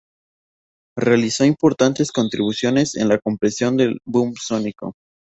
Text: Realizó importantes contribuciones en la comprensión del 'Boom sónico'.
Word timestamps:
Realizó 0.97 1.45
importantes 1.45 2.11
contribuciones 2.11 2.95
en 2.95 3.07
la 3.07 3.19
comprensión 3.19 3.77
del 3.77 3.99
'Boom 4.03 4.33
sónico'. 4.33 4.93